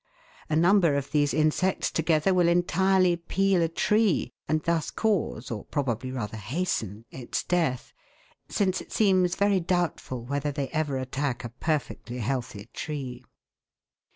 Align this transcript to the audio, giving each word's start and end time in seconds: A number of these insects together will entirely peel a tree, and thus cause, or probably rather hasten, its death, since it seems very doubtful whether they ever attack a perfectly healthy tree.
A 0.49 0.55
number 0.55 0.95
of 0.95 1.11
these 1.11 1.31
insects 1.31 1.91
together 1.91 2.33
will 2.33 2.47
entirely 2.47 3.15
peel 3.17 3.61
a 3.61 3.67
tree, 3.67 4.31
and 4.47 4.59
thus 4.63 4.89
cause, 4.89 5.51
or 5.51 5.65
probably 5.65 6.11
rather 6.11 6.37
hasten, 6.37 7.05
its 7.11 7.43
death, 7.43 7.93
since 8.49 8.81
it 8.81 8.91
seems 8.91 9.35
very 9.35 9.59
doubtful 9.59 10.25
whether 10.25 10.51
they 10.51 10.69
ever 10.69 10.97
attack 10.97 11.43
a 11.43 11.49
perfectly 11.49 12.17
healthy 12.17 12.65
tree. 12.73 13.23